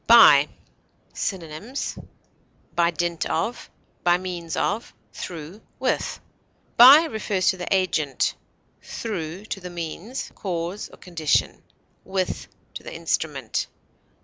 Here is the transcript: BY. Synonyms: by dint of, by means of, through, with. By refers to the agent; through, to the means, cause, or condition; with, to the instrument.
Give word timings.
BY. 0.07 0.47
Synonyms: 1.13 1.95
by 2.73 2.89
dint 2.89 3.27
of, 3.27 3.69
by 4.03 4.17
means 4.17 4.57
of, 4.57 4.91
through, 5.13 5.61
with. 5.77 6.19
By 6.75 7.03
refers 7.05 7.49
to 7.49 7.57
the 7.57 7.71
agent; 7.71 8.33
through, 8.81 9.45
to 9.45 9.59
the 9.59 9.69
means, 9.69 10.31
cause, 10.33 10.89
or 10.89 10.97
condition; 10.97 11.61
with, 12.03 12.47
to 12.73 12.81
the 12.81 12.91
instrument. 12.91 13.67